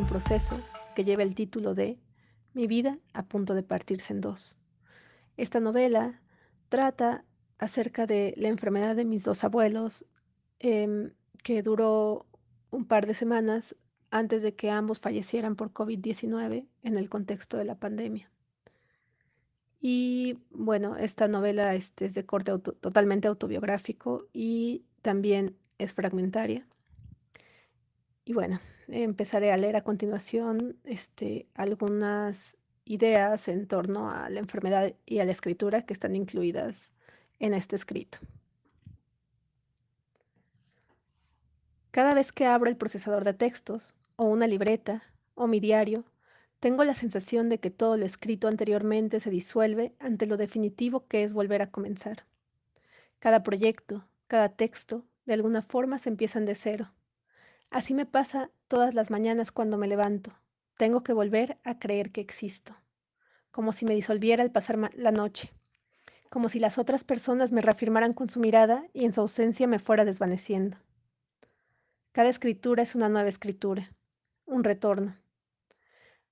en 0.00 0.06
proceso 0.06 0.56
que 0.94 1.04
lleva 1.04 1.22
el 1.22 1.34
título 1.34 1.74
de 1.74 1.98
Mi 2.54 2.66
vida 2.66 2.98
a 3.12 3.22
punto 3.24 3.54
de 3.54 3.62
partirse 3.62 4.14
en 4.14 4.22
dos. 4.22 4.56
Esta 5.36 5.60
novela 5.60 6.22
trata 6.70 7.24
acerca 7.58 8.06
de 8.06 8.32
la 8.38 8.48
enfermedad 8.48 8.96
de 8.96 9.04
mis 9.04 9.24
dos 9.24 9.44
abuelos, 9.44 10.06
em, 10.58 11.12
que 11.42 11.62
duró 11.62 12.26
un 12.70 12.86
par 12.86 13.06
de 13.06 13.14
semanas 13.14 13.76
antes 14.10 14.42
de 14.42 14.54
que 14.54 14.70
ambos 14.70 15.00
fallecieran 15.00 15.54
por 15.54 15.72
COVID-19 15.72 16.66
en 16.82 16.96
el 16.96 17.10
contexto 17.10 17.58
de 17.58 17.66
la 17.66 17.74
pandemia. 17.74 18.30
Y 19.80 20.38
bueno, 20.50 20.96
esta 20.96 21.28
novela 21.28 21.74
este, 21.74 22.06
es 22.06 22.14
de 22.14 22.24
corte 22.24 22.58
totalmente 22.58 23.28
autobiográfico 23.28 24.28
y 24.32 24.84
también 25.02 25.56
es 25.78 25.92
fragmentaria. 25.92 26.66
Y 28.24 28.32
bueno, 28.32 28.60
empezaré 28.92 29.52
a 29.52 29.56
leer 29.56 29.76
a 29.76 29.84
continuación 29.84 30.76
este, 30.84 31.46
algunas 31.54 32.56
ideas 32.84 33.48
en 33.48 33.66
torno 33.66 34.10
a 34.10 34.28
la 34.30 34.40
enfermedad 34.40 34.94
y 35.06 35.20
a 35.20 35.24
la 35.24 35.32
escritura 35.32 35.82
que 35.82 35.92
están 35.92 36.16
incluidas 36.16 36.92
en 37.38 37.54
este 37.54 37.76
escrito. 37.76 38.18
Cada 41.90 42.14
vez 42.14 42.32
que 42.32 42.46
abro 42.46 42.70
el 42.70 42.76
procesador 42.76 43.24
de 43.24 43.34
textos, 43.34 43.94
o 44.16 44.24
una 44.24 44.46
libreta, 44.46 45.02
o 45.34 45.46
mi 45.46 45.60
diario, 45.60 46.04
tengo 46.60 46.84
la 46.84 46.94
sensación 46.94 47.48
de 47.48 47.58
que 47.58 47.70
todo 47.70 47.96
lo 47.96 48.04
escrito 48.04 48.46
anteriormente 48.46 49.18
se 49.18 49.30
disuelve 49.30 49.94
ante 49.98 50.26
lo 50.26 50.36
definitivo 50.36 51.06
que 51.06 51.24
es 51.24 51.32
volver 51.32 51.62
a 51.62 51.70
comenzar. 51.70 52.26
Cada 53.18 53.42
proyecto, 53.42 54.04
cada 54.26 54.50
texto, 54.50 55.04
de 55.26 55.34
alguna 55.34 55.62
forma 55.62 55.98
se 55.98 56.10
empiezan 56.10 56.44
de 56.44 56.54
cero. 56.54 56.92
Así 57.70 57.94
me 57.94 58.04
pasa 58.04 58.50
todas 58.70 58.94
las 58.94 59.10
mañanas 59.10 59.50
cuando 59.50 59.76
me 59.76 59.88
levanto. 59.88 60.30
Tengo 60.78 61.02
que 61.02 61.12
volver 61.12 61.58
a 61.64 61.80
creer 61.80 62.12
que 62.12 62.20
existo, 62.20 62.76
como 63.50 63.72
si 63.72 63.84
me 63.84 63.96
disolviera 63.96 64.44
al 64.44 64.52
pasar 64.52 64.78
la 64.94 65.10
noche, 65.10 65.52
como 66.30 66.48
si 66.48 66.60
las 66.60 66.78
otras 66.78 67.02
personas 67.02 67.50
me 67.50 67.62
reafirmaran 67.62 68.14
con 68.14 68.30
su 68.30 68.38
mirada 68.38 68.86
y 68.92 69.04
en 69.04 69.12
su 69.12 69.22
ausencia 69.22 69.66
me 69.66 69.80
fuera 69.80 70.04
desvaneciendo. 70.04 70.76
Cada 72.12 72.28
escritura 72.28 72.84
es 72.84 72.94
una 72.94 73.08
nueva 73.08 73.28
escritura, 73.28 73.92
un 74.46 74.62
retorno. 74.62 75.16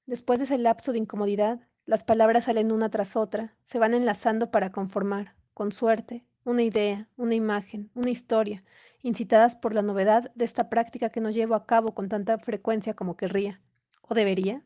Después 0.07 0.39
de 0.39 0.45
ese 0.45 0.59
lapso 0.59 0.93
de 0.93 0.99
incomodidad, 0.99 1.59
las 1.87 2.05
palabras 2.05 2.45
salen 2.45 2.71
una 2.71 2.89
tras 2.89 3.17
otra, 3.17 3.57
se 3.65 3.81
van 3.81 3.95
enlazando 3.95 4.53
para 4.53 4.71
conformar, 4.71 5.35
con 5.55 5.73
suerte, 5.73 6.25
una 6.45 6.63
idea, 6.63 7.09
una 7.17 7.35
imagen, 7.35 7.91
una 7.95 8.11
historia, 8.11 8.63
incitadas 9.03 9.57
por 9.57 9.75
la 9.75 9.83
novedad 9.83 10.33
de 10.35 10.45
esta 10.45 10.69
práctica 10.69 11.11
que 11.11 11.21
no 11.21 11.31
llevo 11.31 11.55
a 11.55 11.67
cabo 11.67 11.95
con 11.95 12.09
tanta 12.09 12.39
frecuencia 12.39 12.95
como 12.95 13.17
querría, 13.17 13.61
o 14.03 14.15
debería. 14.15 14.63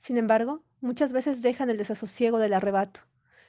Sin 0.00 0.18
embargo, 0.18 0.62
muchas 0.80 1.12
veces 1.12 1.42
dejan 1.42 1.70
el 1.70 1.78
desasosiego 1.78 2.38
del 2.38 2.54
arrebato, 2.54 3.00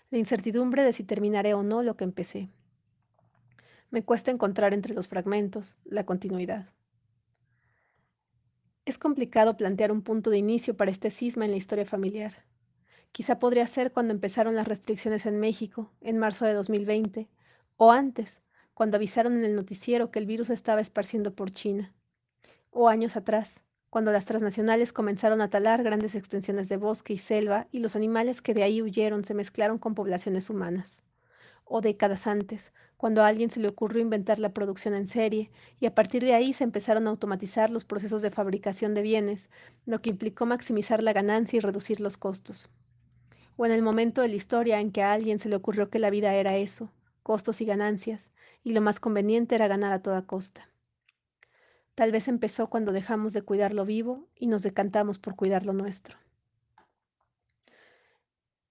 la 0.10 0.20
incertidumbre 0.20 0.84
de 0.84 0.94
si 0.94 1.04
terminaré 1.04 1.54
o 1.54 1.64
no 1.64 1.84
lo 1.84 1.98
que 1.98 2.04
empecé. 2.04 2.50
Me 3.90 4.04
cuesta 4.04 4.32
encontrar 4.32 4.74
entre 4.74 4.94
los 4.94 5.08
fragmentos 5.08 5.78
la 5.84 6.06
continuidad. 6.06 6.70
Es 8.86 8.98
complicado 8.98 9.56
plantear 9.56 9.92
un 9.92 10.02
punto 10.02 10.30
de 10.30 10.38
inicio 10.38 10.76
para 10.76 10.92
este 10.92 11.10
cisma 11.10 11.46
en 11.46 11.52
la 11.52 11.58
historia 11.58 11.86
familiar. 11.86 12.34
Quizá 13.12 13.40
podría 13.40 13.66
ser 13.68 13.92
cuando 13.94 14.14
empezaron 14.14 14.56
las 14.56 14.68
restricciones 14.68 15.26
en 15.26 15.40
México, 15.40 15.92
en 16.02 16.18
marzo 16.18 16.46
de 16.46 16.54
2020, 16.54 17.30
o 17.78 17.92
antes, 17.92 18.43
cuando 18.74 18.98
avisaron 18.98 19.34
en 19.38 19.46
el 19.46 19.56
noticiero 19.56 20.12
que 20.12 20.20
el 20.20 20.26
virus 20.26 20.50
estaba 20.50 20.82
esparciendo 20.82 21.34
por 21.34 21.52
China, 21.52 21.94
o 22.72 22.90
años 22.90 23.16
atrás, 23.16 23.50
cuando 23.90 24.12
las 24.12 24.26
transnacionales 24.26 24.92
comenzaron 24.92 25.42
a 25.42 25.50
talar 25.50 25.84
grandes 25.84 26.16
extensiones 26.16 26.68
de 26.70 26.78
bosque 26.78 27.14
y 27.14 27.20
selva 27.20 27.68
y 27.72 27.80
los 27.80 27.96
animales 27.96 28.42
que 28.42 28.56
de 28.56 28.64
ahí 28.64 28.82
huyeron 28.82 29.24
se 29.24 29.36
mezclaron 29.36 29.78
con 29.78 29.94
poblaciones 29.94 30.50
humanas, 30.50 31.04
o 31.66 31.82
décadas 31.82 32.26
antes, 32.26 32.62
cuando 32.98 33.22
a 33.22 33.28
alguien 33.28 33.52
se 33.52 33.60
le 33.60 33.68
ocurrió 33.68 34.02
inventar 34.02 34.40
la 34.40 34.54
producción 34.54 34.96
en 34.96 35.08
serie, 35.08 35.52
y 35.80 35.86
a 35.86 35.94
partir 35.94 36.24
de 36.24 36.34
ahí 36.34 36.54
se 36.54 36.64
empezaron 36.64 37.06
a 37.06 37.12
automatizar 37.12 37.70
los 37.70 37.86
procesos 37.86 38.22
de 38.22 38.32
fabricación 38.32 38.94
de 38.94 39.02
bienes, 39.02 39.50
lo 39.86 40.02
que 40.02 40.10
implicó 40.10 40.46
maximizar 40.46 41.04
la 41.04 41.14
ganancia 41.14 41.58
y 41.58 41.60
reducir 41.60 42.00
los 42.00 42.18
costos. 42.18 42.70
O 43.58 43.66
en 43.66 43.74
el 43.74 43.84
momento 43.84 44.22
de 44.22 44.30
la 44.30 44.36
historia 44.36 44.80
en 44.80 44.92
que 44.92 45.04
a 45.04 45.14
alguien 45.14 45.38
se 45.38 45.50
le 45.50 45.58
ocurrió 45.58 45.90
que 45.90 46.00
la 46.00 46.10
vida 46.10 46.34
era 46.34 46.56
eso, 46.56 46.90
costos 47.22 47.62
y 47.62 47.66
ganancias, 47.66 48.22
y 48.64 48.74
lo 48.74 48.82
más 48.82 49.00
conveniente 49.00 49.56
era 49.56 49.68
ganar 49.68 49.92
a 49.92 50.02
toda 50.02 50.26
costa. 50.26 50.70
Tal 51.96 52.12
vez 52.12 52.28
empezó 52.28 52.70
cuando 52.70 52.92
dejamos 52.92 53.34
de 53.34 53.44
cuidar 53.44 53.74
lo 53.74 53.86
vivo 53.86 54.28
y 54.36 54.48
nos 54.48 54.64
decantamos 54.64 55.20
por 55.20 55.36
cuidar 55.36 55.66
lo 55.66 55.74
nuestro. 55.74 56.18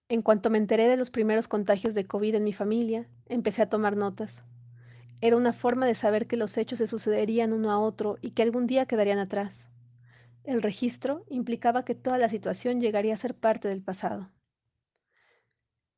En 0.09 0.23
cuanto 0.23 0.51
me 0.51 0.59
enteré 0.59 0.89
de 0.89 0.97
los 0.97 1.11
primeros 1.11 1.49
contagios 1.49 1.95
de 1.95 2.07
COVID 2.07 2.35
en 2.35 2.45
mi 2.45 2.53
familia, 2.53 3.09
empecé 3.27 3.63
a 3.63 3.69
tomar 3.69 3.97
notas. 3.97 4.43
Era 5.21 5.37
una 5.37 5.53
forma 5.53 5.87
de 5.87 5.95
saber 5.95 6.27
que 6.27 6.37
los 6.37 6.59
hechos 6.59 6.79
se 6.79 6.87
sucederían 6.87 7.53
uno 7.53 7.71
a 7.71 7.79
otro 7.79 8.19
y 8.21 8.33
que 8.33 8.43
algún 8.43 8.67
día 8.67 8.87
quedarían 8.87 9.21
atrás. 9.21 9.55
El 10.45 10.61
registro 10.61 11.25
implicaba 11.29 11.85
que 11.85 11.95
toda 11.95 12.19
la 12.19 12.29
situación 12.29 12.81
llegaría 12.81 13.15
a 13.15 13.19
ser 13.19 13.35
parte 13.37 13.69
del 13.69 13.83
pasado. 13.83 14.31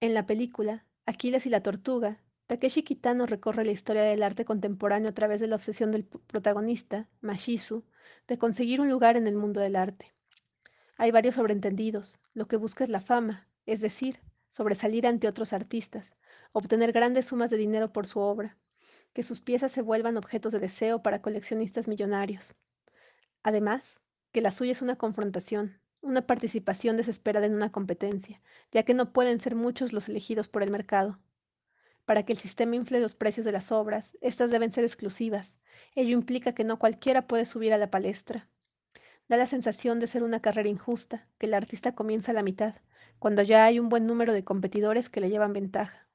En 0.00 0.12
la 0.12 0.26
película, 0.26 0.84
Aquiles 1.06 1.46
y 1.46 1.48
la 1.48 1.62
tortuga, 1.62 2.18
Takeshi 2.46 2.82
Kitano 2.82 3.24
recorre 3.24 3.64
la 3.64 3.72
historia 3.72 4.02
del 4.02 4.22
arte 4.22 4.44
contemporáneo 4.44 5.08
a 5.08 5.14
través 5.14 5.40
de 5.40 5.46
la 5.46 5.56
obsesión 5.56 5.90
del 5.90 6.04
protagonista, 6.04 7.08
Mashizu, 7.22 7.84
de 8.28 8.36
conseguir 8.36 8.82
un 8.82 8.90
lugar 8.90 9.16
en 9.16 9.26
el 9.26 9.34
mundo 9.34 9.60
del 9.60 9.76
arte. 9.76 10.12
Hay 10.98 11.10
varios 11.10 11.36
sobreentendidos. 11.36 12.20
Lo 12.34 12.46
que 12.46 12.56
busca 12.56 12.84
es 12.84 12.90
la 12.90 13.00
fama, 13.00 13.48
es 13.64 13.80
decir, 13.80 14.20
sobresalir 14.50 15.06
ante 15.06 15.26
otros 15.26 15.54
artistas, 15.54 16.06
obtener 16.52 16.92
grandes 16.92 17.28
sumas 17.28 17.48
de 17.48 17.56
dinero 17.56 17.92
por 17.92 18.06
su 18.06 18.20
obra, 18.20 18.58
que 19.14 19.22
sus 19.22 19.40
piezas 19.40 19.72
se 19.72 19.80
vuelvan 19.80 20.18
objetos 20.18 20.52
de 20.52 20.58
deseo 20.58 21.02
para 21.02 21.22
coleccionistas 21.22 21.88
millonarios. 21.88 22.54
Además, 23.42 23.82
que 24.32 24.42
la 24.42 24.50
suya 24.50 24.72
es 24.72 24.82
una 24.82 24.96
confrontación, 24.96 25.80
una 26.02 26.26
participación 26.26 26.98
desesperada 26.98 27.46
en 27.46 27.54
una 27.54 27.72
competencia, 27.72 28.42
ya 28.70 28.82
que 28.82 28.92
no 28.92 29.14
pueden 29.14 29.40
ser 29.40 29.54
muchos 29.54 29.94
los 29.94 30.10
elegidos 30.10 30.48
por 30.48 30.62
el 30.62 30.70
mercado. 30.70 31.18
Para 32.04 32.24
que 32.24 32.32
el 32.32 32.38
sistema 32.38 32.76
infle 32.76 33.00
los 33.00 33.14
precios 33.14 33.44
de 33.44 33.52
las 33.52 33.72
obras, 33.72 34.16
éstas 34.20 34.50
deben 34.50 34.72
ser 34.72 34.84
exclusivas. 34.84 35.56
Ello 35.94 36.10
implica 36.10 36.54
que 36.54 36.64
no 36.64 36.78
cualquiera 36.78 37.26
puede 37.26 37.46
subir 37.46 37.72
a 37.72 37.78
la 37.78 37.90
palestra. 37.90 38.48
Da 39.28 39.36
la 39.36 39.46
sensación 39.46 40.00
de 40.00 40.06
ser 40.06 40.22
una 40.22 40.40
carrera 40.40 40.68
injusta, 40.68 41.26
que 41.38 41.46
el 41.46 41.54
artista 41.54 41.94
comienza 41.94 42.32
a 42.32 42.34
la 42.34 42.42
mitad, 42.42 42.74
cuando 43.18 43.42
ya 43.42 43.64
hay 43.64 43.78
un 43.78 43.88
buen 43.88 44.06
número 44.06 44.32
de 44.32 44.44
competidores 44.44 45.08
que 45.08 45.20
le 45.20 45.30
llevan 45.30 45.52
ventaja. 45.52 46.06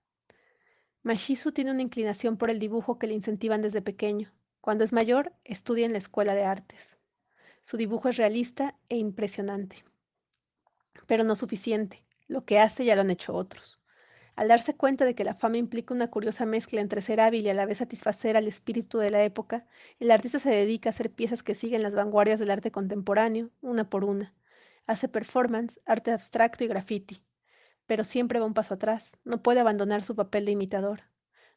Mashizu 1.02 1.54
tiene 1.54 1.72
una 1.72 1.82
inclinación 1.82 2.38
por 2.38 2.50
el 2.50 2.60
dibujo 2.60 3.00
que 3.00 3.08
le 3.08 3.14
incentivan 3.14 3.62
desde 3.62 3.82
pequeño. 3.82 4.32
Cuando 4.62 4.84
es 4.84 4.92
mayor, 4.92 5.34
estudia 5.44 5.86
en 5.86 5.94
la 5.94 5.98
escuela 5.98 6.36
de 6.36 6.44
artes. 6.44 6.98
Su 7.64 7.78
dibujo 7.78 8.10
es 8.10 8.18
realista 8.18 8.76
e 8.90 8.98
impresionante. 8.98 9.84
Pero 11.08 11.24
no 11.24 11.36
suficiente. 11.36 12.04
Lo 12.28 12.46
que 12.46 12.60
hace 12.60 12.86
ya 12.86 12.96
lo 12.96 13.02
han 13.02 13.10
hecho 13.10 13.34
otros. 13.34 13.79
Al 14.40 14.48
darse 14.48 14.74
cuenta 14.74 15.04
de 15.04 15.16
que 15.16 15.26
la 15.26 15.36
fama 15.36 15.58
implica 15.58 15.94
una 15.94 16.10
curiosa 16.10 16.46
mezcla 16.46 16.80
entre 16.80 17.02
ser 17.02 17.20
hábil 17.20 17.46
y 17.46 17.50
a 17.50 17.54
la 17.54 17.66
vez 17.66 17.80
satisfacer 17.80 18.38
al 18.38 18.48
espíritu 18.48 18.98
de 18.98 19.10
la 19.10 19.22
época, 19.26 19.66
el 20.00 20.12
artista 20.12 20.40
se 20.40 20.50
dedica 20.50 20.88
a 20.88 20.92
hacer 20.92 21.12
piezas 21.12 21.44
que 21.44 21.56
siguen 21.56 21.84
las 21.84 21.94
vanguardias 21.94 22.40
del 22.40 22.50
arte 22.50 22.72
contemporáneo, 22.72 23.50
una 23.60 23.90
por 23.90 24.06
una, 24.06 24.34
Hace 24.88 25.10
performance, 25.10 25.82
arte 25.86 26.14
abstracto 26.14 26.64
y 26.64 26.68
graffiti, 26.68 27.22
pero 27.86 28.06
siempre 28.06 28.40
va 28.40 28.46
un 28.46 28.54
paso 28.54 28.76
atrás, 28.76 29.18
no 29.26 29.44
puede 29.44 29.60
abandonar 29.60 30.06
su 30.06 30.16
papel 30.16 30.46
de 30.46 30.54
imitador. 30.54 31.02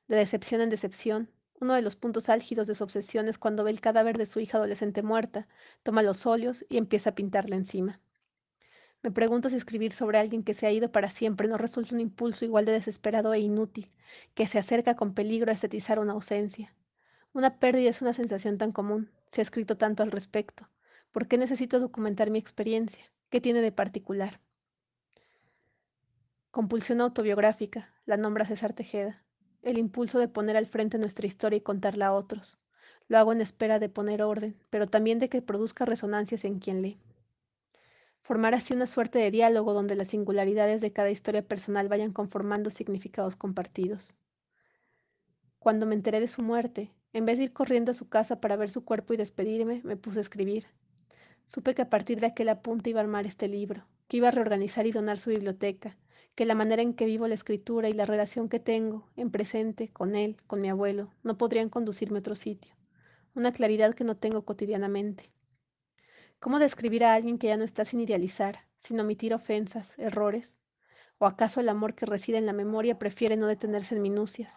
De 0.08 0.16
decepción 0.16 0.60
en 0.60 0.70
decepción, 0.70 1.30
uno 1.60 1.74
de 1.74 1.82
los 1.82 1.94
puntos 1.94 2.28
álgidos 2.28 2.66
de 2.66 2.74
su 2.74 2.82
obsesión 2.82 3.28
es 3.28 3.38
cuando 3.38 3.62
ve 3.62 3.70
el 3.70 3.80
cadáver 3.80 4.18
de 4.18 4.26
su 4.26 4.40
hija 4.40 4.58
adolescente 4.58 5.04
muerta, 5.04 5.46
toma 5.84 6.02
los 6.02 6.26
óleos 6.26 6.64
y 6.68 6.78
empieza 6.78 7.10
a 7.10 7.14
pintarla 7.14 7.54
encima. 7.54 8.00
Me 9.02 9.10
pregunto 9.10 9.50
si 9.50 9.56
escribir 9.56 9.92
sobre 9.92 10.18
alguien 10.18 10.44
que 10.44 10.54
se 10.54 10.66
ha 10.66 10.70
ido 10.70 10.92
para 10.92 11.10
siempre 11.10 11.48
no 11.48 11.58
resulta 11.58 11.94
un 11.94 12.00
impulso 12.00 12.44
igual 12.44 12.64
de 12.64 12.72
desesperado 12.72 13.34
e 13.34 13.40
inútil, 13.40 13.90
que 14.34 14.46
se 14.46 14.60
acerca 14.60 14.94
con 14.94 15.12
peligro 15.12 15.50
a 15.50 15.54
estetizar 15.54 15.98
una 15.98 16.12
ausencia. 16.12 16.72
Una 17.32 17.58
pérdida 17.58 17.90
es 17.90 18.00
una 18.00 18.12
sensación 18.12 18.58
tan 18.58 18.70
común, 18.70 19.10
se 19.32 19.40
ha 19.40 19.42
escrito 19.42 19.76
tanto 19.76 20.04
al 20.04 20.12
respecto. 20.12 20.68
¿Por 21.10 21.26
qué 21.26 21.36
necesito 21.36 21.80
documentar 21.80 22.30
mi 22.30 22.38
experiencia? 22.38 23.02
¿Qué 23.28 23.40
tiene 23.40 23.60
de 23.60 23.72
particular? 23.72 24.40
Compulsión 26.52 27.00
autobiográfica, 27.00 27.92
la 28.06 28.16
nombra 28.16 28.46
César 28.46 28.72
Tejeda. 28.72 29.24
El 29.62 29.78
impulso 29.78 30.18
de 30.20 30.28
poner 30.28 30.56
al 30.56 30.66
frente 30.66 30.98
nuestra 30.98 31.26
historia 31.26 31.56
y 31.56 31.62
contarla 31.62 32.06
a 32.06 32.12
otros. 32.12 32.58
Lo 33.08 33.18
hago 33.18 33.32
en 33.32 33.40
espera 33.40 33.78
de 33.78 33.88
poner 33.88 34.22
orden, 34.22 34.56
pero 34.70 34.88
también 34.88 35.18
de 35.18 35.28
que 35.28 35.42
produzca 35.42 35.84
resonancias 35.84 36.44
en 36.44 36.60
quien 36.60 36.82
lee. 36.82 37.00
Formar 38.22 38.54
así 38.54 38.72
una 38.72 38.86
suerte 38.86 39.18
de 39.18 39.32
diálogo 39.32 39.72
donde 39.74 39.96
las 39.96 40.08
singularidades 40.08 40.80
de 40.80 40.92
cada 40.92 41.10
historia 41.10 41.42
personal 41.42 41.88
vayan 41.88 42.12
conformando 42.12 42.70
significados 42.70 43.34
compartidos. 43.34 44.14
Cuando 45.58 45.86
me 45.86 45.96
enteré 45.96 46.20
de 46.20 46.28
su 46.28 46.40
muerte, 46.40 46.92
en 47.12 47.26
vez 47.26 47.38
de 47.38 47.44
ir 47.44 47.52
corriendo 47.52 47.90
a 47.90 47.94
su 47.94 48.08
casa 48.08 48.40
para 48.40 48.56
ver 48.56 48.70
su 48.70 48.84
cuerpo 48.84 49.12
y 49.12 49.16
despedirme, 49.16 49.80
me 49.84 49.96
puse 49.96 50.20
a 50.20 50.22
escribir. 50.22 50.66
Supe 51.46 51.74
que 51.74 51.82
a 51.82 51.90
partir 51.90 52.20
de 52.20 52.26
aquel 52.26 52.48
apunte 52.48 52.90
iba 52.90 53.00
a 53.00 53.02
armar 53.02 53.26
este 53.26 53.48
libro, 53.48 53.84
que 54.06 54.18
iba 54.18 54.28
a 54.28 54.32
reorganizar 54.32 54.86
y 54.86 54.92
donar 54.92 55.18
su 55.18 55.30
biblioteca, 55.30 55.96
que 56.36 56.46
la 56.46 56.54
manera 56.54 56.80
en 56.80 56.94
que 56.94 57.06
vivo 57.06 57.26
la 57.26 57.34
escritura 57.34 57.88
y 57.88 57.92
la 57.92 58.06
relación 58.06 58.48
que 58.48 58.60
tengo, 58.60 59.10
en 59.16 59.30
presente, 59.32 59.88
con 59.88 60.14
él, 60.14 60.36
con 60.46 60.60
mi 60.60 60.70
abuelo, 60.70 61.10
no 61.24 61.36
podrían 61.36 61.68
conducirme 61.68 62.18
a 62.18 62.20
otro 62.20 62.36
sitio. 62.36 62.74
Una 63.34 63.52
claridad 63.52 63.94
que 63.94 64.04
no 64.04 64.16
tengo 64.16 64.44
cotidianamente. 64.44 65.30
¿Cómo 66.42 66.58
describir 66.58 67.04
a 67.04 67.14
alguien 67.14 67.38
que 67.38 67.46
ya 67.46 67.56
no 67.56 67.62
está 67.62 67.84
sin 67.84 68.00
idealizar, 68.00 68.64
sin 68.80 68.98
omitir 68.98 69.32
ofensas, 69.32 69.96
errores? 69.96 70.58
¿O 71.18 71.26
acaso 71.26 71.60
el 71.60 71.68
amor 71.68 71.94
que 71.94 72.04
reside 72.04 72.36
en 72.36 72.46
la 72.46 72.52
memoria 72.52 72.98
prefiere 72.98 73.36
no 73.36 73.46
detenerse 73.46 73.94
en 73.94 74.02
minucias? 74.02 74.52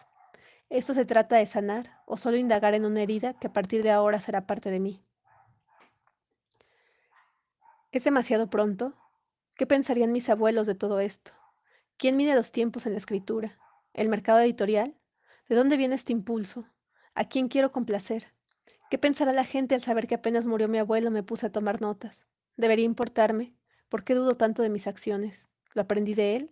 ¿Esto 0.72 0.96
se 0.96 1.06
trata 1.06 1.36
de 1.36 1.46
sanar 1.46 2.02
o 2.08 2.18
solo 2.18 2.38
indagar 2.38 2.74
en 2.74 2.86
una 2.86 3.04
herida 3.04 3.36
que 3.36 3.46
a 3.46 3.54
partir 3.54 3.84
de 3.84 3.92
ahora 3.92 4.20
será 4.20 4.48
parte 4.48 4.72
de 4.72 4.80
mí? 4.80 5.04
¿Es 7.92 8.04
demasiado 8.04 8.50
pronto? 8.50 8.96
¿Qué 9.54 9.68
pensarían 9.68 10.12
mis 10.12 10.28
abuelos 10.28 10.66
de 10.66 10.74
todo 10.74 11.00
esto? 11.00 11.34
¿Quién 11.98 12.18
mide 12.18 12.34
los 12.34 12.52
tiempos 12.52 12.88
en 12.88 12.94
la 12.94 12.98
escritura? 12.98 13.60
¿El 13.94 14.10
mercado 14.10 14.40
editorial? 14.40 14.96
¿De 15.48 15.56
dónde 15.56 15.78
viene 15.78 15.94
este 15.94 16.14
impulso? 16.14 16.66
¿A 17.14 17.26
quién 17.26 17.48
quiero 17.48 17.72
complacer? 17.72 18.35
¿Qué 18.96 19.00
pensará 19.00 19.34
la 19.34 19.44
gente 19.44 19.76
al 19.76 19.82
saber 19.82 20.08
que 20.08 20.16
apenas 20.16 20.46
murió 20.46 20.70
mi 20.70 20.78
abuelo 20.78 21.12
me 21.12 21.22
puse 21.22 21.46
a 21.46 21.52
tomar 21.52 21.82
notas? 21.82 22.18
¿Debería 22.56 22.86
importarme? 22.86 23.54
¿Por 23.90 24.06
qué 24.06 24.16
dudo 24.16 24.38
tanto 24.38 24.62
de 24.62 24.70
mis 24.70 24.88
acciones? 24.88 25.46
¿Lo 25.74 25.82
aprendí 25.82 26.14
de 26.14 26.38
él? 26.38 26.52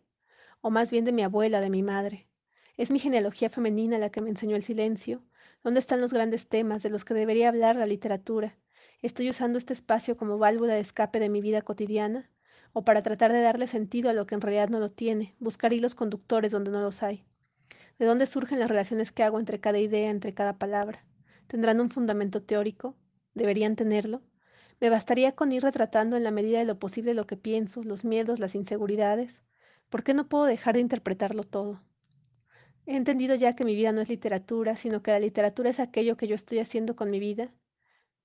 ¿O 0.60 0.70
más 0.70 0.92
bien 0.92 1.06
de 1.06 1.14
mi 1.14 1.24
abuela, 1.24 1.62
de 1.62 1.70
mi 1.70 1.84
madre? 1.84 2.28
¿Es 2.76 2.92
mi 2.92 3.00
genealogía 3.00 3.50
femenina 3.50 3.98
la 3.98 4.10
que 4.10 4.22
me 4.22 4.30
enseñó 4.30 4.58
el 4.58 4.64
silencio? 4.64 5.24
¿Dónde 5.64 5.80
están 5.80 6.02
los 6.02 6.12
grandes 6.12 6.50
temas 6.50 6.84
de 6.84 6.90
los 6.90 7.06
que 7.06 7.14
debería 7.14 7.48
hablar 7.48 7.78
la 7.78 7.86
literatura? 7.86 8.58
¿Estoy 9.02 9.30
usando 9.30 9.58
este 9.58 9.72
espacio 9.72 10.18
como 10.18 10.38
válvula 10.38 10.74
de 10.74 10.82
escape 10.82 11.22
de 11.22 11.30
mi 11.30 11.40
vida 11.40 11.62
cotidiana? 11.62 12.30
o 12.74 12.84
para 12.84 13.04
tratar 13.04 13.32
de 13.32 13.40
darle 13.40 13.70
sentido 13.70 14.10
a 14.10 14.14
lo 14.14 14.28
que 14.28 14.36
en 14.36 14.42
realidad 14.42 14.68
no 14.68 14.82
lo 14.82 14.90
tiene, 14.90 15.34
buscar 15.40 15.72
hilos 15.72 15.96
conductores 15.96 16.52
donde 16.52 16.72
no 16.72 16.82
los 16.82 17.04
hay. 17.04 17.24
¿De 18.00 18.06
dónde 18.06 18.28
surgen 18.28 18.60
las 18.60 18.68
relaciones 18.68 19.14
que 19.14 19.24
hago 19.24 19.40
entre 19.40 19.62
cada 19.62 19.80
idea, 19.80 20.10
entre 20.10 20.34
cada 20.34 20.58
palabra? 20.58 21.06
¿Tendrán 21.48 21.82
un 21.82 21.90
fundamento 21.90 22.42
teórico? 22.42 22.96
¿Deberían 23.34 23.76
tenerlo? 23.76 24.22
¿Me 24.80 24.90
bastaría 24.90 25.34
con 25.34 25.52
ir 25.52 25.64
retratando 25.64 26.18
en 26.18 26.24
la 26.24 26.32
medida 26.32 26.60
de 26.60 26.66
lo 26.66 26.80
posible 26.80 27.14
lo 27.14 27.26
que 27.26 27.38
pienso, 27.38 27.84
los 27.84 28.06
miedos, 28.06 28.40
las 28.40 28.56
inseguridades? 28.56 29.42
¿Por 29.90 30.04
qué 30.04 30.14
no 30.14 30.28
puedo 30.28 30.46
dejar 30.46 30.76
de 30.76 30.82
interpretarlo 30.82 31.44
todo? 31.44 31.82
He 32.86 32.96
entendido 32.96 33.36
ya 33.36 33.56
que 33.56 33.64
mi 33.64 33.76
vida 33.76 33.92
no 33.92 34.02
es 34.02 34.10
literatura, 34.10 34.76
sino 34.76 35.02
que 35.02 35.12
la 35.12 35.20
literatura 35.20 35.70
es 35.70 35.80
aquello 35.80 36.18
que 36.18 36.28
yo 36.28 36.36
estoy 36.36 36.60
haciendo 36.60 36.96
con 36.96 37.10
mi 37.10 37.20
vida. 37.20 37.54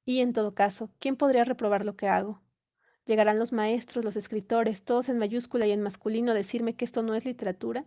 Y, 0.04 0.20
en 0.20 0.32
todo 0.32 0.54
caso, 0.54 0.90
¿quién 0.98 1.16
podría 1.16 1.44
reprobar 1.44 1.84
lo 1.84 1.96
que 1.96 2.08
hago? 2.08 2.42
Llegarán 3.04 3.38
los 3.38 3.52
maestros, 3.52 4.04
los 4.04 4.16
escritores, 4.16 4.82
todos 4.82 5.08
en 5.08 5.18
mayúscula 5.18 5.66
y 5.66 5.70
en 5.72 5.82
masculino 5.82 6.32
a 6.32 6.34
decirme 6.34 6.74
que 6.74 6.84
esto 6.84 7.02
no 7.02 7.14
es 7.14 7.24
literatura. 7.24 7.84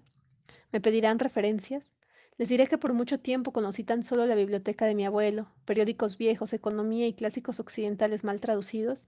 ¿Me 0.72 0.80
pedirán 0.80 1.20
referencias? 1.20 1.91
Les 2.38 2.50
diré 2.50 2.68
que 2.68 2.78
por 2.78 2.94
mucho 2.94 3.20
tiempo 3.20 3.54
conocí 3.54 3.84
tan 3.84 4.04
solo 4.04 4.26
la 4.26 4.36
biblioteca 4.36 4.86
de 4.86 4.96
mi 4.96 5.06
abuelo, 5.06 5.52
periódicos 5.66 6.18
viejos, 6.18 6.54
economía 6.54 7.08
y 7.08 7.14
clásicos 7.14 7.60
occidentales 7.60 8.24
mal 8.24 8.40
traducidos. 8.42 9.08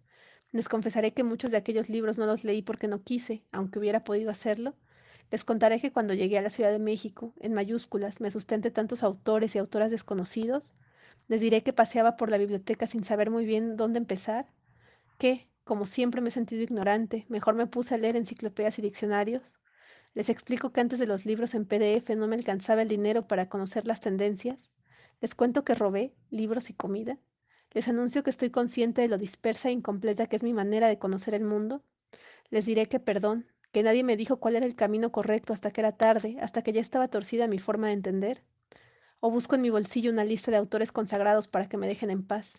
Les 0.52 0.70
confesaré 0.70 1.14
que 1.14 1.24
muchos 1.24 1.52
de 1.52 1.58
aquellos 1.58 1.90
libros 1.90 2.18
no 2.20 2.26
los 2.26 2.44
leí 2.44 2.62
porque 2.62 2.88
no 2.88 3.04
quise, 3.04 3.44
aunque 3.52 3.80
hubiera 3.80 4.04
podido 4.04 4.32
hacerlo. 4.32 4.76
Les 5.32 5.44
contaré 5.44 5.80
que 5.82 5.92
cuando 5.92 6.14
llegué 6.14 6.38
a 6.38 6.42
la 6.44 6.52
Ciudad 6.52 6.72
de 6.72 6.80
México, 6.80 7.34
en 7.40 7.54
mayúsculas, 7.54 8.22
me 8.22 8.28
asusté 8.28 8.60
tantos 8.72 9.04
autores 9.04 9.56
y 9.56 9.58
autoras 9.58 9.90
desconocidos. 9.90 10.72
Les 11.28 11.42
diré 11.42 11.64
que 11.64 11.74
paseaba 11.74 12.18
por 12.18 12.30
la 12.30 12.38
biblioteca 12.38 12.88
sin 12.88 13.04
saber 13.04 13.32
muy 13.32 13.46
bien 13.46 13.78
dónde 13.78 13.98
empezar. 13.98 14.46
¿Qué? 15.18 15.48
Como 15.64 15.88
siempre 15.88 16.22
me 16.22 16.30
he 16.30 16.32
sentido 16.32 16.62
ignorante, 16.62 17.26
mejor 17.30 17.56
me 17.56 17.68
puse 17.68 17.96
a 17.96 17.98
leer 17.98 18.16
enciclopedias 18.16 18.78
y 18.78 18.84
diccionarios. 18.84 19.58
Les 20.16 20.30
explico 20.30 20.72
que 20.72 20.82
antes 20.82 21.00
de 21.00 21.08
los 21.08 21.26
libros 21.26 21.56
en 21.56 21.66
PDF 21.66 22.16
no 22.16 22.28
me 22.28 22.36
alcanzaba 22.36 22.84
el 22.84 22.88
dinero 22.88 23.28
para 23.28 23.50
conocer 23.50 23.88
las 23.88 24.00
tendencias. 24.00 24.70
Les 25.22 25.34
cuento 25.34 25.64
que 25.64 25.74
robé 25.74 26.14
libros 26.30 26.70
y 26.70 26.74
comida. 26.74 27.18
Les 27.72 27.88
anuncio 27.88 28.22
que 28.22 28.30
estoy 28.30 28.52
consciente 28.52 29.02
de 29.02 29.08
lo 29.08 29.18
dispersa 29.18 29.70
e 29.70 29.72
incompleta 29.72 30.28
que 30.28 30.36
es 30.36 30.44
mi 30.44 30.54
manera 30.54 30.88
de 30.88 31.00
conocer 31.00 31.34
el 31.34 31.44
mundo. 31.44 31.82
Les 32.52 32.66
diré 32.66 32.86
que 32.86 33.00
perdón, 33.00 33.48
que 33.72 33.82
nadie 33.82 34.04
me 34.04 34.16
dijo 34.16 34.38
cuál 34.38 34.56
era 34.56 34.68
el 34.68 34.76
camino 34.76 35.12
correcto 35.12 35.52
hasta 35.52 35.72
que 35.72 35.82
era 35.82 35.94
tarde, 35.94 36.38
hasta 36.40 36.62
que 36.62 36.74
ya 36.74 36.82
estaba 36.82 37.08
torcida 37.08 37.48
mi 37.48 37.58
forma 37.58 37.88
de 37.88 37.94
entender. 37.94 38.44
O 39.20 39.32
busco 39.32 39.56
en 39.56 39.62
mi 39.62 39.72
bolsillo 39.72 40.12
una 40.12 40.26
lista 40.26 40.52
de 40.52 40.58
autores 40.58 40.92
consagrados 40.92 41.48
para 41.48 41.68
que 41.68 41.78
me 41.78 41.88
dejen 41.88 42.12
en 42.12 42.28
paz. 42.28 42.54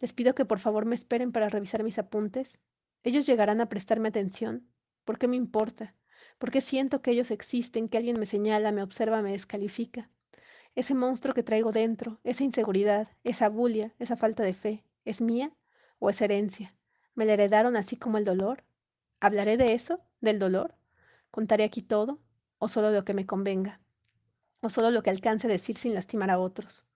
Les 0.00 0.12
pido 0.12 0.34
que 0.34 0.44
por 0.44 0.58
favor 0.58 0.86
me 0.86 0.96
esperen 0.96 1.30
para 1.30 1.50
revisar 1.50 1.84
mis 1.84 1.98
apuntes. 1.98 2.58
Ellos 3.04 3.26
llegarán 3.26 3.60
a 3.60 3.68
prestarme 3.68 4.08
atención. 4.08 4.66
¿Por 5.04 5.18
qué 5.18 5.28
me 5.28 5.36
importa? 5.36 5.94
¿Por 6.40 6.50
qué 6.50 6.62
siento 6.62 7.02
que 7.02 7.10
ellos 7.10 7.30
existen, 7.30 7.90
que 7.90 7.98
alguien 7.98 8.18
me 8.18 8.24
señala, 8.24 8.72
me 8.72 8.82
observa, 8.82 9.20
me 9.20 9.32
descalifica? 9.32 10.08
Ese 10.74 10.94
monstruo 10.94 11.34
que 11.34 11.42
traigo 11.42 11.70
dentro, 11.70 12.18
esa 12.24 12.44
inseguridad, 12.44 13.08
esa 13.24 13.50
bulia, 13.50 13.92
esa 13.98 14.16
falta 14.16 14.42
de 14.42 14.54
fe, 14.54 14.82
¿es 15.04 15.20
mía 15.20 15.52
o 15.98 16.08
es 16.08 16.18
herencia? 16.22 16.74
¿Me 17.14 17.26
la 17.26 17.34
heredaron 17.34 17.76
así 17.76 17.96
como 17.98 18.16
el 18.16 18.24
dolor? 18.24 18.64
¿Hablaré 19.20 19.58
de 19.58 19.74
eso? 19.74 20.00
¿Del 20.22 20.38
dolor? 20.38 20.74
¿Contaré 21.30 21.62
aquí 21.64 21.82
todo? 21.82 22.20
¿O 22.56 22.68
solo 22.68 22.90
lo 22.90 23.04
que 23.04 23.12
me 23.12 23.26
convenga? 23.26 23.82
¿O 24.62 24.70
solo 24.70 24.90
lo 24.90 25.02
que 25.02 25.10
alcance 25.10 25.46
a 25.46 25.50
decir 25.50 25.76
sin 25.76 25.92
lastimar 25.92 26.30
a 26.30 26.38
otros? 26.38 26.86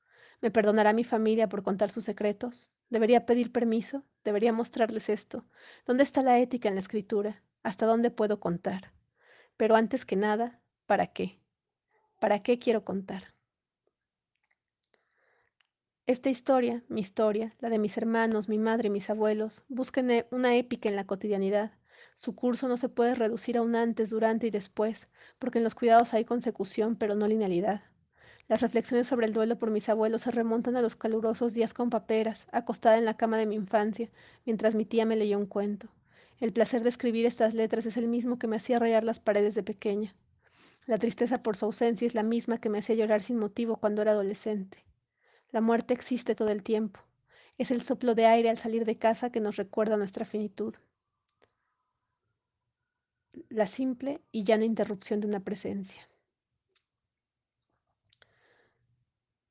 ¿Me 0.41 0.51
perdonará 0.51 0.95
mi 0.95 1.05
familia 1.05 1.51
por 1.51 1.63
contar 1.63 1.91
sus 1.91 2.07
secretos? 2.07 2.73
¿Debería 2.89 3.27
pedir 3.27 3.53
permiso? 3.53 4.05
¿Debería 4.25 4.55
mostrarles 4.55 5.11
esto? 5.11 5.45
¿Dónde 5.85 6.05
está 6.05 6.23
la 6.23 6.39
ética 6.39 6.71
en 6.71 6.77
la 6.77 6.81
escritura? 6.81 7.43
¿Hasta 7.63 7.85
dónde 7.85 8.11
puedo 8.11 8.41
contar? 8.41 8.95
Pero 9.57 9.77
antes 9.77 10.05
que 10.05 10.17
nada, 10.17 10.61
¿para 10.87 11.09
qué? 11.09 11.39
¿Para 12.21 12.43
qué 12.43 12.59
quiero 12.59 12.85
contar? 12.85 13.35
Esta 16.07 16.31
historia, 16.31 16.83
mi 16.89 17.01
historia, 17.01 17.55
la 17.61 17.69
de 17.69 17.79
mis 17.79 17.97
hermanos, 17.97 18.49
mi 18.49 18.59
madre 18.59 18.89
y 18.89 18.91
mis 18.91 19.11
abuelos, 19.11 19.65
busquen 19.69 20.11
e, 20.11 20.27
una 20.31 20.57
épica 20.57 20.89
en 20.89 20.97
la 20.97 21.07
cotidianidad. 21.07 21.73
Su 22.15 22.35
curso 22.35 22.69
no 22.69 22.77
se 22.77 22.89
puede 22.89 23.15
reducir 23.15 23.57
a 23.59 23.63
un 23.63 23.75
antes, 23.77 24.11
durante 24.11 24.47
y 24.47 24.51
después, 24.51 25.09
porque 25.39 25.59
en 25.59 25.65
los 25.65 25.75
cuidados 25.75 26.15
hay 26.15 26.25
consecución, 26.25 26.97
pero 26.97 27.15
no 27.15 27.27
linealidad. 27.29 27.83
Las 28.49 28.61
reflexiones 28.61 29.07
sobre 29.07 29.27
el 29.27 29.33
duelo 29.33 29.59
por 29.59 29.71
mis 29.71 29.89
abuelos 29.89 30.23
se 30.23 30.31
remontan 30.31 30.77
a 30.77 30.83
los 30.83 30.97
calurosos 30.97 31.55
días 31.55 31.75
con 31.75 31.91
paperas, 31.91 32.47
acostada 32.53 32.99
en 32.99 33.05
la 33.05 33.17
cama 33.17 33.39
de 33.39 33.47
mi 33.47 33.55
infancia, 33.57 34.11
mientras 34.45 34.75
mi 34.75 34.85
tía 34.85 35.07
me 35.07 35.17
leyó 35.17 35.39
un 35.39 35.47
cuento. 35.47 35.89
El 36.45 36.53
placer 36.53 36.83
de 36.83 36.91
escribir 36.91 37.25
estas 37.25 37.55
letras 37.55 37.87
es 37.87 37.97
el 37.97 38.07
mismo 38.07 38.39
que 38.39 38.47
me 38.47 38.57
hacía 38.57 38.79
rayar 38.79 39.03
las 39.03 39.19
paredes 39.19 39.55
de 39.55 39.63
pequeña. 39.63 40.15
La 40.85 40.99
tristeza 40.99 41.43
por 41.43 41.57
su 41.57 41.65
ausencia 41.65 42.07
es 42.07 42.15
la 42.15 42.23
misma 42.23 42.59
que 42.59 42.69
me 42.69 42.81
hacía 42.81 42.97
llorar 42.97 43.23
sin 43.23 43.39
motivo 43.39 43.79
cuando 43.79 44.03
era 44.03 44.11
adolescente. 44.11 44.85
La 45.53 45.63
muerte 45.63 45.95
existe 45.95 46.35
todo 46.35 46.49
el 46.49 46.63
tiempo. 46.63 47.01
Es 47.57 47.71
el 47.71 47.81
soplo 47.81 48.15
de 48.15 48.27
aire 48.27 48.51
al 48.51 48.59
salir 48.59 48.85
de 48.85 48.99
casa 48.99 49.31
que 49.31 49.41
nos 49.41 49.57
recuerda 49.57 49.97
nuestra 49.97 50.27
finitud. 50.27 50.75
La 53.49 53.67
simple 53.67 54.21
y 54.31 54.45
llana 54.45 54.67
interrupción 54.67 55.21
de 55.21 55.29
una 55.29 55.41
presencia. 55.41 56.11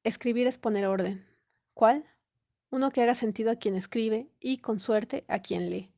Escribir 0.03 0.45
es 0.45 0.59
poner 0.59 0.85
orden. 0.85 1.25
¿Cuál? 1.73 2.05
Uno 2.69 2.91
que 2.91 3.01
haga 3.01 3.15
sentido 3.15 3.49
a 3.49 3.55
quien 3.55 3.73
escribe 3.73 4.29
y, 4.39 4.59
con 4.59 4.79
suerte, 4.79 5.25
a 5.27 5.39
quien 5.39 5.71
lee. 5.71 5.92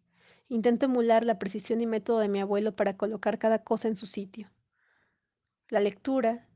Intento 0.48 0.86
emular 0.86 1.26
la 1.26 1.40
precisión 1.40 1.82
y 1.82 1.86
método 1.86 2.20
de 2.20 2.28
mi 2.28 2.40
abuelo 2.40 2.76
para 2.76 2.98
colocar 2.98 3.40
cada 3.40 3.64
cosa 3.64 3.88
en 3.88 3.96
su 3.96 4.06
sitio. 4.06 4.52
La 5.70 5.80
lectura, 5.80 6.48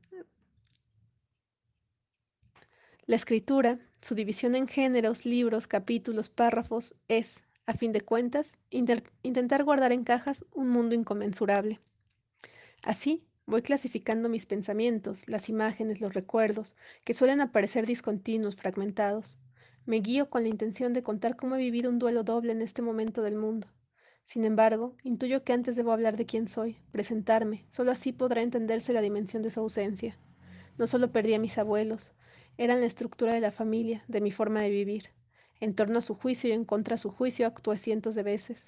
la 3.06 3.16
escritura, 3.16 3.78
su 4.00 4.14
división 4.14 4.54
en 4.54 4.68
géneros, 4.68 5.24
libros, 5.24 5.66
capítulos, 5.66 6.30
párrafos, 6.30 6.94
es, 7.08 7.40
a 7.66 7.74
fin 7.74 7.92
de 7.92 8.00
cuentas, 8.00 8.58
intentar 8.70 9.64
guardar 9.64 9.92
en 9.92 10.04
cajas 10.04 10.44
un 10.52 10.68
mundo 10.68 10.94
inconmensurable. 10.94 11.80
Así, 12.82 13.26
Voy 13.50 13.62
clasificando 13.62 14.28
mis 14.28 14.46
pensamientos, 14.46 15.28
las 15.28 15.48
imágenes, 15.48 16.00
los 16.00 16.14
recuerdos, 16.14 16.76
que 17.02 17.14
suelen 17.14 17.40
aparecer 17.40 17.84
discontinuos, 17.84 18.54
fragmentados. 18.54 19.40
Me 19.86 19.96
guío 19.96 20.30
con 20.30 20.44
la 20.44 20.50
intención 20.50 20.92
de 20.92 21.02
contar 21.02 21.34
cómo 21.34 21.56
he 21.56 21.58
vivido 21.58 21.90
un 21.90 21.98
duelo 21.98 22.22
doble 22.22 22.52
en 22.52 22.62
este 22.62 22.80
momento 22.80 23.22
del 23.22 23.34
mundo. 23.34 23.66
Sin 24.30 24.44
embargo, 24.44 24.94
intuyo 25.02 25.42
que 25.44 25.52
antes 25.52 25.74
debo 25.74 25.92
hablar 25.92 26.16
de 26.16 26.24
quién 26.24 26.48
soy, 26.48 26.78
presentarme, 26.92 27.66
solo 27.68 27.90
así 27.90 28.12
podrá 28.12 28.42
entenderse 28.42 28.92
la 28.92 29.02
dimensión 29.02 29.42
de 29.42 29.50
su 29.50 29.58
ausencia. 29.58 30.16
No 30.78 30.86
solo 30.86 31.10
perdí 31.10 31.34
a 31.34 31.40
mis 31.40 31.58
abuelos, 31.58 32.12
eran 32.56 32.80
la 32.80 32.86
estructura 32.86 33.32
de 33.32 33.40
la 33.40 33.50
familia, 33.50 34.04
de 34.06 34.20
mi 34.20 34.30
forma 34.30 34.60
de 34.60 34.70
vivir. 34.70 35.10
En 35.58 35.74
torno 35.74 35.98
a 35.98 36.02
su 36.02 36.14
juicio 36.14 36.48
y 36.48 36.52
en 36.52 36.64
contra 36.64 36.94
de 36.94 37.02
su 37.02 37.10
juicio 37.10 37.46
actué 37.46 37.76
cientos 37.76 38.14
de 38.14 38.22
veces. 38.22 38.64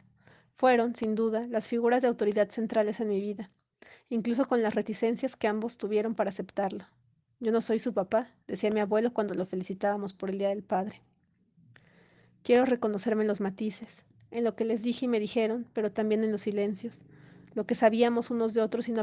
Fueron, 0.56 0.96
sin 0.96 1.14
duda, 1.14 1.46
las 1.46 1.68
figuras 1.68 2.02
de 2.02 2.08
autoridad 2.08 2.50
centrales 2.50 3.00
en 3.00 3.08
mi 3.08 3.20
vida 3.20 3.50
incluso 4.14 4.46
con 4.46 4.62
las 4.62 4.74
reticencias 4.74 5.36
que 5.36 5.48
ambos 5.48 5.78
tuvieron 5.78 6.14
para 6.14 6.28
aceptarlo. 6.28 6.84
Yo 7.40 7.50
no 7.50 7.62
soy 7.62 7.80
su 7.80 7.94
papá, 7.94 8.28
decía 8.46 8.70
mi 8.70 8.80
abuelo 8.80 9.14
cuando 9.14 9.34
lo 9.34 9.46
felicitábamos 9.46 10.12
por 10.12 10.28
el 10.28 10.38
Día 10.38 10.50
del 10.50 10.62
Padre. 10.62 11.00
Quiero 12.42 12.66
reconocerme 12.66 13.24
los 13.24 13.40
matices, 13.40 13.88
en 14.32 14.44
lo 14.44 14.56
que 14.56 14.64
les 14.64 14.82
dije 14.82 15.04
y 15.04 15.08
me 15.08 15.20
dijeron, 15.20 15.66
pero 15.72 15.92
también 15.92 16.24
en 16.24 16.32
los 16.32 16.42
silencios, 16.42 17.04
lo 17.54 17.66
que 17.66 17.74
sabíamos 17.74 18.30
unos 18.30 18.54
de 18.54 18.62
otros 18.62 18.88
y 18.88 18.92
no 18.92 19.02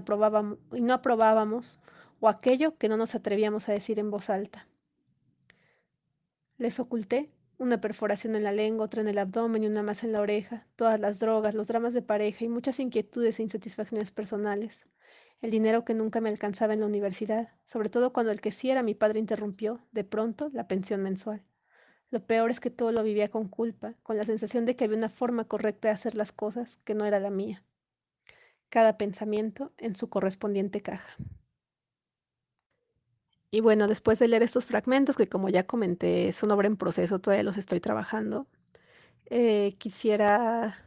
aprobábamos, 0.93 1.79
o 2.19 2.27
aquello 2.27 2.77
que 2.77 2.89
no 2.89 2.97
nos 2.97 3.15
atrevíamos 3.15 3.69
a 3.69 3.73
decir 3.73 3.99
en 3.99 4.11
voz 4.11 4.29
alta. 4.29 4.67
Les 6.57 6.79
oculté 6.79 7.31
una 7.57 7.79
perforación 7.79 8.35
en 8.35 8.43
la 8.43 8.51
lengua, 8.51 8.85
otra 8.85 9.01
en 9.01 9.07
el 9.07 9.17
abdomen 9.17 9.63
y 9.63 9.67
una 9.67 9.83
más 9.83 10.03
en 10.03 10.13
la 10.13 10.21
oreja, 10.21 10.65
todas 10.75 10.99
las 10.99 11.19
drogas, 11.19 11.53
los 11.53 11.67
dramas 11.67 11.93
de 11.93 12.01
pareja 12.01 12.45
y 12.45 12.49
muchas 12.49 12.79
inquietudes 12.79 13.39
e 13.39 13.43
insatisfacciones 13.43 14.11
personales, 14.11 14.73
el 15.41 15.51
dinero 15.51 15.85
que 15.85 15.93
nunca 15.93 16.21
me 16.21 16.29
alcanzaba 16.29 16.73
en 16.73 16.81
la 16.81 16.85
universidad, 16.85 17.49
sobre 17.65 17.89
todo 17.89 18.11
cuando 18.13 18.31
el 18.31 18.41
que 18.41 18.51
sí 18.51 18.69
era 18.69 18.83
mi 18.83 18.95
padre 18.95 19.19
interrumpió, 19.19 19.81
de 19.91 20.03
pronto, 20.03 20.49
la 20.53 20.67
pensión 20.67 21.01
mensual. 21.03 21.43
Lo 22.11 22.25
peor 22.25 22.49
es 22.49 22.59
que 22.59 22.71
todo 22.71 22.91
lo 22.91 23.03
vivía 23.03 23.29
con 23.29 23.47
culpa, 23.47 23.93
con 24.03 24.17
la 24.17 24.25
sensación 24.25 24.65
de 24.65 24.75
que 24.75 24.85
había 24.85 24.97
una 24.97 25.09
forma 25.09 25.45
correcta 25.45 25.89
de 25.89 25.93
hacer 25.93 26.15
las 26.15 26.31
cosas 26.31 26.77
que 26.83 26.95
no 26.95 27.05
era 27.05 27.19
la 27.19 27.29
mía. 27.29 27.63
Cada 28.69 28.97
pensamiento 28.97 29.71
en 29.77 29.95
su 29.95 30.09
correspondiente 30.09 30.81
caja. 30.81 31.15
Y 33.51 33.61
bueno, 33.61 33.87
después 33.87 34.19
de 34.19 34.27
leer 34.27 34.43
estos 34.43 34.65
fragmentos, 34.65 35.17
que 35.17 35.27
como 35.27 35.49
ya 35.49 35.65
comenté, 35.65 36.31
son 36.33 36.51
obra 36.51 36.67
en 36.67 36.77
proceso, 36.77 37.19
todavía 37.19 37.43
los 37.43 37.57
estoy 37.57 37.79
trabajando, 37.79 38.47
eh, 39.25 39.75
quisiera 39.79 40.77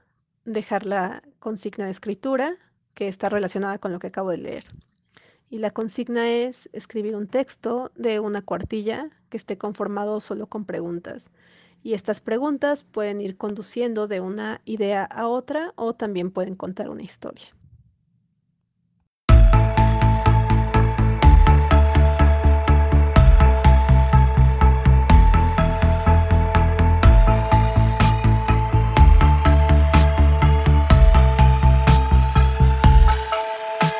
dejar 0.44 0.86
la 0.86 1.22
consigna 1.40 1.86
de 1.86 1.92
escritura, 1.92 2.56
que 2.94 3.08
está 3.08 3.28
relacionada 3.28 3.78
con 3.78 3.92
lo 3.92 3.98
que 3.98 4.08
acabo 4.08 4.30
de 4.30 4.38
leer. 4.38 4.64
Y 5.52 5.58
la 5.58 5.70
consigna 5.70 6.30
es 6.30 6.70
escribir 6.72 7.14
un 7.14 7.28
texto 7.28 7.92
de 7.94 8.20
una 8.20 8.40
cuartilla 8.40 9.10
que 9.28 9.36
esté 9.36 9.58
conformado 9.58 10.18
solo 10.20 10.46
con 10.46 10.64
preguntas. 10.64 11.28
Y 11.82 11.92
estas 11.92 12.20
preguntas 12.20 12.84
pueden 12.84 13.20
ir 13.20 13.36
conduciendo 13.36 14.08
de 14.08 14.22
una 14.22 14.62
idea 14.64 15.04
a 15.04 15.28
otra 15.28 15.74
o 15.76 15.92
también 15.92 16.30
pueden 16.30 16.56
contar 16.56 16.88
una 16.88 17.02
historia. 17.02 17.48